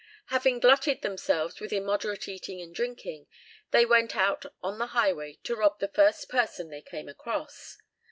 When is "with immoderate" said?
1.59-2.27